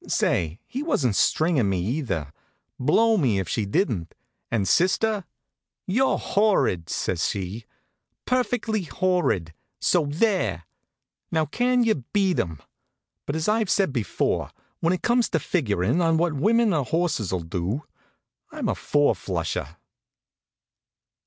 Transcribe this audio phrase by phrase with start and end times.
[0.07, 2.33] Say, he wasn't stringin' me either.
[2.79, 4.15] Blow me if she didn't.
[4.49, 5.25] And sister?
[5.85, 7.65] "You're horrid!" says she.
[8.25, 9.53] "Perfectly horrid.
[9.79, 10.63] So there!"
[11.29, 12.63] Now can you beat 'em?
[13.27, 17.41] But, as I've said before, when it comes to figurin' on what women or horses'll
[17.41, 17.83] do,
[18.51, 19.77] I'm a four flusher.